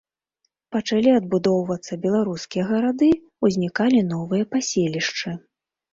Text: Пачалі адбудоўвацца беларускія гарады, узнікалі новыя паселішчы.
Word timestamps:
Пачалі 0.75 1.09
адбудоўвацца 1.19 1.93
беларускія 2.05 2.63
гарады, 2.71 3.09
узнікалі 3.49 3.99
новыя 4.13 4.43
паселішчы. 4.55 5.29